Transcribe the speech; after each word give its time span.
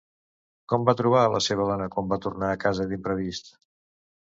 Com 0.71 0.87
va 0.89 0.95
trobar 1.01 1.19
a 1.25 1.31
la 1.35 1.41
seva 1.49 1.67
dona 1.73 1.87
quan 1.97 2.11
va 2.15 2.19
tornar 2.25 2.51
a 2.55 2.59
casa 2.65 2.91
d'imprevist? 2.95 3.55